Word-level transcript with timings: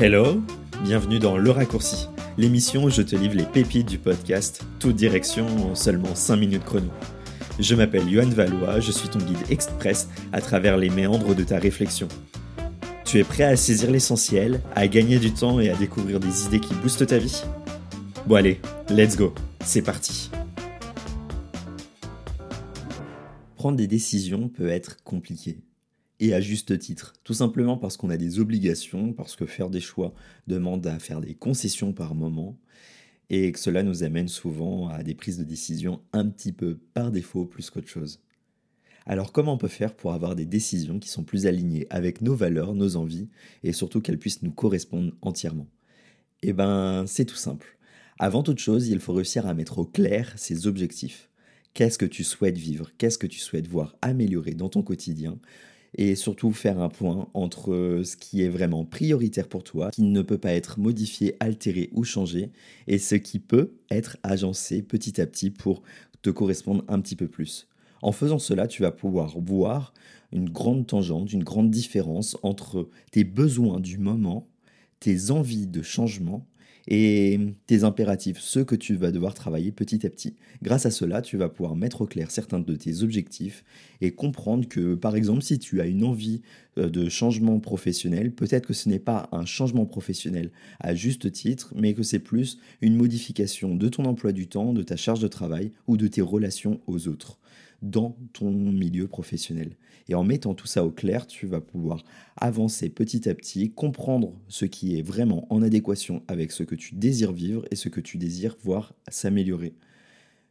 Hello, 0.00 0.40
bienvenue 0.84 1.18
dans 1.18 1.36
Le 1.36 1.50
Raccourci, 1.50 2.06
l'émission 2.36 2.84
où 2.84 2.88
je 2.88 3.02
te 3.02 3.16
livre 3.16 3.34
les 3.34 3.42
pépites 3.42 3.88
du 3.88 3.98
podcast, 3.98 4.64
toute 4.78 4.94
direction 4.94 5.44
en 5.68 5.74
seulement 5.74 6.14
5 6.14 6.36
minutes 6.36 6.62
chrono. 6.62 6.92
Je 7.58 7.74
m'appelle 7.74 8.08
Yohan 8.08 8.28
Valois, 8.28 8.78
je 8.78 8.92
suis 8.92 9.08
ton 9.08 9.18
guide 9.18 9.50
express 9.50 10.08
à 10.32 10.40
travers 10.40 10.76
les 10.76 10.88
méandres 10.88 11.34
de 11.34 11.42
ta 11.42 11.58
réflexion. 11.58 12.06
Tu 13.04 13.18
es 13.18 13.24
prêt 13.24 13.42
à 13.42 13.56
saisir 13.56 13.90
l'essentiel, 13.90 14.60
à 14.76 14.86
gagner 14.86 15.18
du 15.18 15.32
temps 15.32 15.58
et 15.58 15.68
à 15.68 15.74
découvrir 15.74 16.20
des 16.20 16.44
idées 16.46 16.60
qui 16.60 16.74
boostent 16.74 17.08
ta 17.08 17.18
vie? 17.18 17.42
Bon 18.24 18.36
allez, 18.36 18.60
let's 18.90 19.16
go, 19.16 19.34
c'est 19.64 19.82
parti. 19.82 20.30
Prendre 23.56 23.76
des 23.76 23.88
décisions 23.88 24.48
peut 24.48 24.68
être 24.68 25.02
compliqué 25.02 25.58
et 26.20 26.34
à 26.34 26.40
juste 26.40 26.78
titre. 26.78 27.14
Tout 27.24 27.34
simplement 27.34 27.76
parce 27.76 27.96
qu'on 27.96 28.10
a 28.10 28.16
des 28.16 28.40
obligations, 28.40 29.12
parce 29.12 29.36
que 29.36 29.46
faire 29.46 29.70
des 29.70 29.80
choix 29.80 30.14
demande 30.46 30.86
à 30.86 30.98
faire 30.98 31.20
des 31.20 31.34
concessions 31.34 31.92
par 31.92 32.14
moment, 32.14 32.58
et 33.30 33.52
que 33.52 33.58
cela 33.58 33.82
nous 33.82 34.04
amène 34.04 34.28
souvent 34.28 34.88
à 34.88 35.02
des 35.02 35.14
prises 35.14 35.38
de 35.38 35.44
décision 35.44 36.00
un 36.12 36.26
petit 36.28 36.52
peu 36.52 36.78
par 36.94 37.10
défaut 37.10 37.44
plus 37.44 37.70
qu'autre 37.70 37.88
chose. 37.88 38.20
Alors 39.06 39.32
comment 39.32 39.54
on 39.54 39.58
peut 39.58 39.68
faire 39.68 39.94
pour 39.94 40.12
avoir 40.12 40.34
des 40.36 40.46
décisions 40.46 40.98
qui 40.98 41.08
sont 41.08 41.24
plus 41.24 41.46
alignées 41.46 41.86
avec 41.90 42.20
nos 42.20 42.34
valeurs, 42.34 42.74
nos 42.74 42.96
envies, 42.96 43.28
et 43.62 43.72
surtout 43.72 44.00
qu'elles 44.00 44.18
puissent 44.18 44.42
nous 44.42 44.52
correspondre 44.52 45.12
entièrement? 45.22 45.68
Eh 46.42 46.52
ben 46.52 47.04
c'est 47.06 47.24
tout 47.24 47.36
simple. 47.36 47.78
Avant 48.18 48.42
toute 48.42 48.58
chose, 48.58 48.88
il 48.88 49.00
faut 49.00 49.12
réussir 49.12 49.46
à 49.46 49.54
mettre 49.54 49.78
au 49.78 49.84
clair 49.84 50.32
ses 50.36 50.66
objectifs. 50.66 51.30
Qu'est-ce 51.74 51.98
que 51.98 52.06
tu 52.06 52.24
souhaites 52.24 52.58
vivre? 52.58 52.90
Qu'est-ce 52.98 53.18
que 53.18 53.26
tu 53.26 53.38
souhaites 53.38 53.68
voir 53.68 53.96
améliorer 54.02 54.54
dans 54.54 54.68
ton 54.68 54.82
quotidien? 54.82 55.38
Et 55.94 56.14
surtout 56.14 56.52
faire 56.52 56.80
un 56.80 56.88
point 56.88 57.28
entre 57.34 58.02
ce 58.04 58.16
qui 58.16 58.42
est 58.42 58.48
vraiment 58.48 58.84
prioritaire 58.84 59.48
pour 59.48 59.64
toi, 59.64 59.90
qui 59.90 60.02
ne 60.02 60.22
peut 60.22 60.38
pas 60.38 60.52
être 60.52 60.78
modifié, 60.78 61.36
altéré 61.40 61.90
ou 61.92 62.04
changé, 62.04 62.50
et 62.86 62.98
ce 62.98 63.14
qui 63.14 63.38
peut 63.38 63.72
être 63.90 64.16
agencé 64.22 64.82
petit 64.82 65.20
à 65.20 65.26
petit 65.26 65.50
pour 65.50 65.82
te 66.22 66.30
correspondre 66.30 66.84
un 66.88 67.00
petit 67.00 67.16
peu 67.16 67.28
plus. 67.28 67.68
En 68.02 68.12
faisant 68.12 68.38
cela, 68.38 68.66
tu 68.66 68.82
vas 68.82 68.92
pouvoir 68.92 69.38
voir 69.38 69.92
une 70.32 70.50
grande 70.50 70.86
tangente, 70.86 71.32
une 71.32 71.44
grande 71.44 71.70
différence 71.70 72.36
entre 72.42 72.88
tes 73.10 73.24
besoins 73.24 73.80
du 73.80 73.98
moment, 73.98 74.46
tes 75.00 75.30
envies 75.30 75.66
de 75.66 75.82
changement 75.82 76.46
et 76.90 77.38
tes 77.66 77.84
impératifs, 77.84 78.38
ceux 78.40 78.64
que 78.64 78.74
tu 78.74 78.96
vas 78.96 79.10
devoir 79.10 79.34
travailler 79.34 79.72
petit 79.72 80.06
à 80.06 80.10
petit. 80.10 80.36
Grâce 80.62 80.86
à 80.86 80.90
cela, 80.90 81.20
tu 81.20 81.36
vas 81.36 81.50
pouvoir 81.50 81.76
mettre 81.76 82.00
au 82.00 82.06
clair 82.06 82.30
certains 82.30 82.60
de 82.60 82.74
tes 82.76 83.02
objectifs 83.02 83.62
et 84.00 84.12
comprendre 84.12 84.66
que, 84.66 84.94
par 84.94 85.14
exemple, 85.14 85.42
si 85.42 85.58
tu 85.58 85.82
as 85.82 85.86
une 85.86 86.02
envie 86.02 86.40
euh, 86.78 86.88
de 86.88 87.10
changement 87.10 87.60
professionnel, 87.60 88.32
peut-être 88.32 88.66
que 88.66 88.72
ce 88.72 88.88
n'est 88.88 88.98
pas 88.98 89.28
un 89.32 89.44
changement 89.44 89.84
professionnel 89.84 90.50
à 90.80 90.94
juste 90.94 91.30
titre, 91.30 91.74
mais 91.76 91.92
que 91.92 92.02
c'est 92.02 92.20
plus 92.20 92.58
une 92.80 92.96
modification 92.96 93.74
de 93.74 93.88
ton 93.88 94.06
emploi 94.06 94.32
du 94.32 94.48
temps, 94.48 94.72
de 94.72 94.82
ta 94.82 94.96
charge 94.96 95.20
de 95.20 95.28
travail 95.28 95.72
ou 95.88 95.98
de 95.98 96.06
tes 96.06 96.22
relations 96.22 96.80
aux 96.86 97.06
autres 97.06 97.38
dans 97.82 98.16
ton 98.32 98.50
milieu 98.50 99.06
professionnel. 99.06 99.76
Et 100.08 100.14
en 100.14 100.24
mettant 100.24 100.54
tout 100.54 100.66
ça 100.66 100.84
au 100.84 100.90
clair, 100.90 101.26
tu 101.26 101.46
vas 101.46 101.60
pouvoir 101.60 102.02
avancer 102.36 102.88
petit 102.88 103.28
à 103.28 103.34
petit, 103.34 103.70
comprendre 103.70 104.32
ce 104.48 104.64
qui 104.64 104.98
est 104.98 105.02
vraiment 105.02 105.46
en 105.52 105.62
adéquation 105.62 106.22
avec 106.28 106.50
ce 106.50 106.62
que 106.62 106.74
tu 106.74 106.94
désires 106.94 107.32
vivre 107.32 107.64
et 107.70 107.76
ce 107.76 107.88
que 107.88 108.00
tu 108.00 108.18
désires 108.18 108.56
voir 108.62 108.94
s'améliorer. 109.08 109.74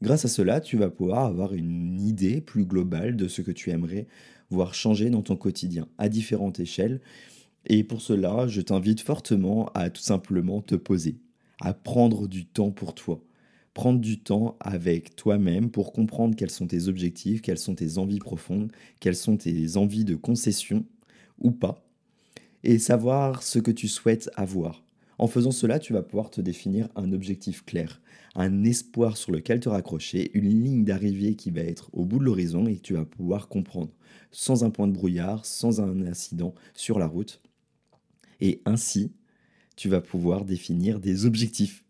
Grâce 0.00 0.24
à 0.24 0.28
cela, 0.28 0.60
tu 0.60 0.76
vas 0.76 0.90
pouvoir 0.90 1.24
avoir 1.26 1.54
une 1.54 2.00
idée 2.00 2.40
plus 2.40 2.64
globale 2.64 3.16
de 3.16 3.28
ce 3.28 3.42
que 3.42 3.52
tu 3.52 3.70
aimerais 3.70 4.08
voir 4.50 4.74
changer 4.74 5.10
dans 5.10 5.22
ton 5.22 5.36
quotidien 5.36 5.86
à 5.98 6.08
différentes 6.08 6.60
échelles. 6.60 7.00
Et 7.66 7.84
pour 7.84 8.02
cela, 8.02 8.48
je 8.48 8.60
t'invite 8.60 9.00
fortement 9.00 9.70
à 9.74 9.90
tout 9.90 10.02
simplement 10.02 10.60
te 10.60 10.74
poser, 10.74 11.18
à 11.60 11.72
prendre 11.72 12.26
du 12.26 12.46
temps 12.46 12.72
pour 12.72 12.94
toi 12.94 13.22
prendre 13.74 14.00
du 14.00 14.20
temps 14.20 14.56
avec 14.60 15.16
toi-même 15.16 15.70
pour 15.70 15.92
comprendre 15.92 16.36
quels 16.36 16.50
sont 16.50 16.66
tes 16.66 16.88
objectifs, 16.88 17.42
quelles 17.42 17.58
sont 17.58 17.74
tes 17.74 17.98
envies 17.98 18.18
profondes, 18.18 18.70
quelles 19.00 19.16
sont 19.16 19.36
tes 19.36 19.76
envies 19.76 20.04
de 20.04 20.14
concession 20.14 20.84
ou 21.38 21.50
pas, 21.50 21.84
et 22.64 22.78
savoir 22.78 23.42
ce 23.42 23.58
que 23.58 23.70
tu 23.70 23.88
souhaites 23.88 24.30
avoir. 24.34 24.84
En 25.18 25.26
faisant 25.26 25.52
cela, 25.52 25.78
tu 25.78 25.92
vas 25.92 26.02
pouvoir 26.02 26.30
te 26.30 26.40
définir 26.40 26.88
un 26.96 27.12
objectif 27.12 27.64
clair, 27.64 28.00
un 28.34 28.64
espoir 28.64 29.16
sur 29.16 29.32
lequel 29.32 29.60
te 29.60 29.68
raccrocher, 29.68 30.30
une 30.34 30.48
ligne 30.48 30.84
d'arrivée 30.84 31.36
qui 31.36 31.50
va 31.50 31.60
être 31.60 31.90
au 31.92 32.04
bout 32.04 32.18
de 32.18 32.24
l'horizon 32.24 32.66
et 32.66 32.76
que 32.76 32.82
tu 32.82 32.94
vas 32.94 33.04
pouvoir 33.04 33.48
comprendre, 33.48 33.92
sans 34.30 34.64
un 34.64 34.70
point 34.70 34.88
de 34.88 34.92
brouillard, 34.92 35.46
sans 35.46 35.80
un 35.80 36.06
incident 36.06 36.54
sur 36.74 36.98
la 36.98 37.06
route. 37.06 37.40
Et 38.40 38.62
ainsi, 38.64 39.12
tu 39.76 39.88
vas 39.88 40.00
pouvoir 40.00 40.44
définir 40.44 40.98
des 40.98 41.24
objectifs 41.24 41.84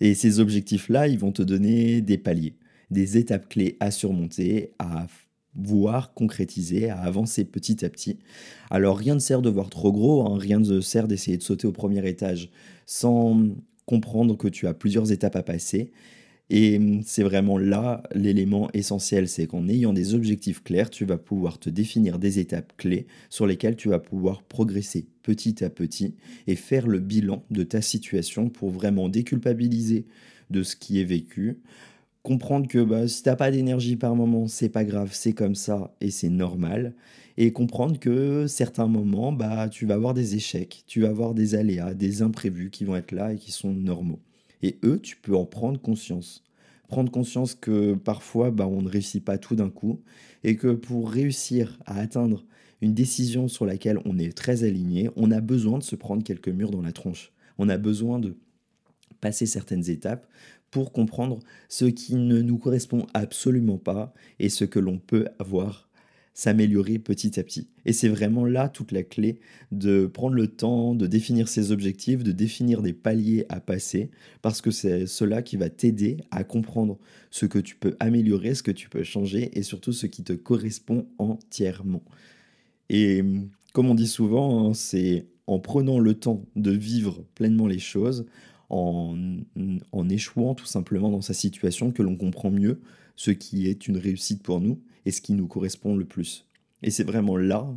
et 0.00 0.14
ces 0.14 0.40
objectifs-là, 0.40 1.08
ils 1.08 1.18
vont 1.18 1.32
te 1.32 1.42
donner 1.42 2.00
des 2.00 2.18
paliers, 2.18 2.54
des 2.90 3.16
étapes 3.16 3.48
clés 3.48 3.76
à 3.80 3.90
surmonter, 3.90 4.72
à 4.78 5.06
voir 5.54 6.14
concrétiser, 6.14 6.88
à 6.88 6.98
avancer 7.00 7.44
petit 7.44 7.84
à 7.84 7.90
petit. 7.90 8.18
Alors 8.70 8.96
rien 8.96 9.14
ne 9.14 9.20
sert 9.20 9.42
de 9.42 9.50
voir 9.50 9.70
trop 9.70 9.92
gros, 9.92 10.26
hein, 10.26 10.38
rien 10.38 10.60
ne 10.60 10.80
sert 10.80 11.08
d'essayer 11.08 11.36
de 11.36 11.42
sauter 11.42 11.66
au 11.66 11.72
premier 11.72 12.06
étage 12.08 12.50
sans 12.86 13.48
comprendre 13.86 14.36
que 14.36 14.48
tu 14.48 14.66
as 14.66 14.74
plusieurs 14.74 15.10
étapes 15.10 15.36
à 15.36 15.42
passer. 15.42 15.90
Et 16.50 16.76
hum, 16.78 17.02
c'est 17.04 17.22
vraiment 17.22 17.58
là 17.58 18.02
l'élément 18.14 18.70
essentiel, 18.72 19.28
c'est 19.28 19.46
qu'en 19.46 19.68
ayant 19.68 19.92
des 19.92 20.14
objectifs 20.14 20.62
clairs, 20.62 20.90
tu 20.90 21.04
vas 21.04 21.18
pouvoir 21.18 21.58
te 21.58 21.68
définir 21.70 22.18
des 22.18 22.38
étapes 22.38 22.72
clés 22.76 23.06
sur 23.30 23.46
lesquelles 23.46 23.76
tu 23.76 23.88
vas 23.90 23.98
pouvoir 23.98 24.42
progresser 24.42 25.06
petit 25.22 25.62
à 25.64 25.70
petit 25.70 26.14
et 26.46 26.56
faire 26.56 26.86
le 26.86 27.00
bilan 27.00 27.44
de 27.50 27.62
ta 27.64 27.82
situation 27.82 28.48
pour 28.48 28.70
vraiment 28.70 29.08
déculpabiliser 29.10 30.06
de 30.50 30.62
ce 30.62 30.74
qui 30.76 31.00
est 31.00 31.04
vécu. 31.04 31.58
Comprendre 32.22 32.68
que 32.68 32.82
bah, 32.84 33.08
si 33.08 33.22
tu 33.22 33.28
n'as 33.28 33.36
pas 33.36 33.50
d'énergie 33.50 33.96
par 33.96 34.14
moment, 34.16 34.48
c'est 34.48 34.68
pas 34.68 34.84
grave, 34.84 35.10
c'est 35.14 35.32
comme 35.32 35.54
ça 35.54 35.94
et 36.00 36.10
c'est 36.10 36.28
normal. 36.30 36.94
Et 37.38 37.52
comprendre 37.52 37.98
que 38.00 38.46
certains 38.48 38.88
moments, 38.88 39.32
bah, 39.32 39.68
tu 39.70 39.86
vas 39.86 39.94
avoir 39.94 40.14
des 40.14 40.34
échecs, 40.36 40.84
tu 40.86 41.02
vas 41.02 41.08
avoir 41.10 41.34
des 41.34 41.54
aléas, 41.54 41.94
des 41.94 42.22
imprévus 42.22 42.70
qui 42.70 42.84
vont 42.84 42.96
être 42.96 43.12
là 43.12 43.32
et 43.32 43.38
qui 43.38 43.52
sont 43.52 43.72
normaux. 43.72 44.20
Et 44.62 44.78
eux, 44.84 45.00
tu 45.00 45.16
peux 45.16 45.36
en 45.36 45.44
prendre 45.44 45.80
conscience. 45.80 46.44
Prendre 46.88 47.10
conscience 47.10 47.54
que 47.54 47.94
parfois, 47.94 48.50
bah, 48.50 48.66
on 48.66 48.82
ne 48.82 48.88
réussit 48.88 49.24
pas 49.24 49.38
tout 49.38 49.54
d'un 49.54 49.70
coup 49.70 50.00
et 50.44 50.56
que 50.56 50.72
pour 50.72 51.10
réussir 51.10 51.78
à 51.84 51.98
atteindre 52.00 52.44
une 52.80 52.94
décision 52.94 53.48
sur 53.48 53.66
laquelle 53.66 53.98
on 54.04 54.18
est 54.18 54.36
très 54.36 54.64
aligné, 54.64 55.10
on 55.16 55.30
a 55.30 55.40
besoin 55.40 55.78
de 55.78 55.82
se 55.82 55.96
prendre 55.96 56.22
quelques 56.22 56.48
murs 56.48 56.70
dans 56.70 56.82
la 56.82 56.92
tronche. 56.92 57.32
On 57.58 57.68
a 57.68 57.76
besoin 57.76 58.18
de 58.18 58.36
passer 59.20 59.46
certaines 59.46 59.90
étapes 59.90 60.26
pour 60.70 60.92
comprendre 60.92 61.40
ce 61.68 61.86
qui 61.86 62.14
ne 62.14 62.40
nous 62.40 62.58
correspond 62.58 63.06
absolument 63.14 63.78
pas 63.78 64.12
et 64.38 64.48
ce 64.48 64.64
que 64.64 64.78
l'on 64.78 64.98
peut 64.98 65.26
avoir 65.38 65.87
s'améliorer 66.38 67.00
petit 67.00 67.40
à 67.40 67.42
petit. 67.42 67.66
Et 67.84 67.92
c'est 67.92 68.08
vraiment 68.08 68.44
là 68.44 68.68
toute 68.68 68.92
la 68.92 69.02
clé 69.02 69.40
de 69.72 70.06
prendre 70.06 70.36
le 70.36 70.46
temps 70.46 70.94
de 70.94 71.08
définir 71.08 71.48
ses 71.48 71.72
objectifs, 71.72 72.22
de 72.22 72.30
définir 72.30 72.80
des 72.80 72.92
paliers 72.92 73.44
à 73.48 73.58
passer, 73.58 74.12
parce 74.40 74.60
que 74.60 74.70
c'est 74.70 75.08
cela 75.08 75.42
qui 75.42 75.56
va 75.56 75.68
t'aider 75.68 76.18
à 76.30 76.44
comprendre 76.44 76.96
ce 77.32 77.44
que 77.44 77.58
tu 77.58 77.74
peux 77.74 77.96
améliorer, 77.98 78.54
ce 78.54 78.62
que 78.62 78.70
tu 78.70 78.88
peux 78.88 79.02
changer 79.02 79.58
et 79.58 79.64
surtout 79.64 79.92
ce 79.92 80.06
qui 80.06 80.22
te 80.22 80.32
correspond 80.32 81.08
entièrement. 81.18 82.04
Et 82.88 83.24
comme 83.72 83.90
on 83.90 83.96
dit 83.96 84.06
souvent, 84.06 84.68
hein, 84.68 84.74
c'est 84.74 85.26
en 85.48 85.58
prenant 85.58 85.98
le 85.98 86.14
temps 86.14 86.44
de 86.54 86.70
vivre 86.70 87.24
pleinement 87.34 87.66
les 87.66 87.80
choses, 87.80 88.26
en, 88.70 90.08
échouant 90.08 90.54
tout 90.54 90.66
simplement 90.66 91.10
dans 91.10 91.20
sa 91.20 91.34
situation, 91.34 91.90
que 91.90 92.02
l'on 92.02 92.16
comprend 92.16 92.50
mieux 92.50 92.80
ce 93.16 93.30
qui 93.30 93.66
est 93.66 93.88
une 93.88 93.98
réussite 93.98 94.42
pour 94.42 94.60
nous 94.60 94.80
et 95.06 95.10
ce 95.10 95.20
qui 95.20 95.32
nous 95.32 95.46
correspond 95.46 95.96
le 95.96 96.04
plus. 96.04 96.46
Et 96.82 96.90
c'est 96.90 97.04
vraiment 97.04 97.36
là, 97.36 97.68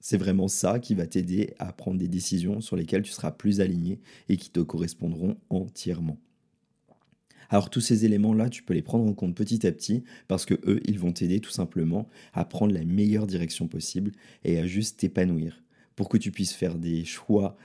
c'est 0.00 0.16
vraiment 0.16 0.48
ça 0.48 0.78
qui 0.78 0.94
va 0.94 1.06
t'aider 1.06 1.54
à 1.58 1.72
prendre 1.72 1.98
des 1.98 2.08
décisions 2.08 2.60
sur 2.60 2.76
lesquelles 2.76 3.02
tu 3.02 3.12
seras 3.12 3.32
plus 3.32 3.60
aligné 3.60 4.00
et 4.28 4.36
qui 4.36 4.50
te 4.50 4.60
correspondront 4.60 5.36
entièrement. 5.50 6.18
Alors 7.48 7.70
tous 7.70 7.80
ces 7.80 8.04
éléments-là, 8.04 8.50
tu 8.50 8.62
peux 8.62 8.74
les 8.74 8.82
prendre 8.82 9.04
en 9.04 9.12
compte 9.12 9.34
petit 9.34 9.66
à 9.66 9.72
petit 9.72 10.04
parce 10.28 10.46
que 10.46 10.54
eux, 10.66 10.80
ils 10.84 10.98
vont 10.98 11.12
t'aider 11.12 11.40
tout 11.40 11.50
simplement 11.50 12.08
à 12.32 12.44
prendre 12.44 12.74
la 12.74 12.84
meilleure 12.84 13.26
direction 13.26 13.68
possible 13.68 14.12
et 14.44 14.58
à 14.58 14.66
juste 14.66 15.00
t'épanouir 15.00 15.62
pour 15.94 16.08
que 16.08 16.18
tu 16.18 16.30
puisses 16.30 16.52
faire 16.52 16.76
des 16.76 17.04
choix 17.04 17.56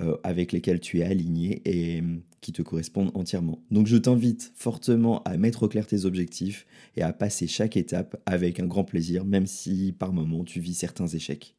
euh, 0.00 0.16
avec 0.24 0.52
lesquels 0.52 0.80
tu 0.80 1.00
es 1.00 1.02
aligné 1.02 1.62
et 1.64 2.00
hum, 2.00 2.22
qui 2.40 2.52
te 2.52 2.62
correspondent 2.62 3.10
entièrement. 3.14 3.62
Donc 3.70 3.86
je 3.86 3.96
t'invite 3.96 4.52
fortement 4.54 5.22
à 5.24 5.36
mettre 5.36 5.64
au 5.64 5.68
clair 5.68 5.86
tes 5.86 6.04
objectifs 6.04 6.66
et 6.96 7.02
à 7.02 7.12
passer 7.12 7.46
chaque 7.46 7.76
étape 7.76 8.20
avec 8.26 8.60
un 8.60 8.66
grand 8.66 8.84
plaisir, 8.84 9.24
même 9.24 9.46
si 9.46 9.94
par 9.98 10.12
moment 10.12 10.44
tu 10.44 10.60
vis 10.60 10.74
certains 10.74 11.06
échecs. 11.06 11.56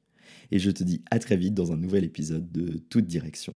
Et 0.52 0.60
je 0.60 0.72
te 0.72 0.84
dis 0.84 1.04
à 1.12 1.20
très 1.20 1.38
vite 1.38 1.54
dans 1.54 1.72
un 1.72 1.78
nouvel 1.78 2.04
épisode 2.04 2.52
de 2.52 2.78
Toute 2.78 3.08
Direction. 3.08 3.54